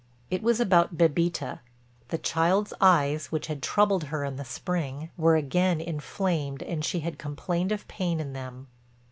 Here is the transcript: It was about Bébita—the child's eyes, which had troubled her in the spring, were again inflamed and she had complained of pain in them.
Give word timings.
It 0.31 0.41
was 0.41 0.59
about 0.59 0.97
Bébita—the 0.97 2.17
child's 2.17 2.73
eyes, 2.81 3.27
which 3.27 3.45
had 3.45 3.61
troubled 3.61 4.05
her 4.05 4.25
in 4.25 4.35
the 4.35 4.43
spring, 4.43 5.11
were 5.15 5.35
again 5.35 5.79
inflamed 5.79 6.63
and 6.63 6.83
she 6.83 7.01
had 7.01 7.19
complained 7.19 7.71
of 7.71 7.87
pain 7.87 8.19
in 8.19 8.33
them. 8.33 8.65